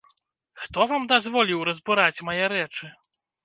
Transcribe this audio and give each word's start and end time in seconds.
Хто 0.61 0.87
вам 0.93 1.03
дазволіў 1.11 1.63
разбураць 1.69 2.23
мае 2.31 2.43
рэчы? 2.59 2.95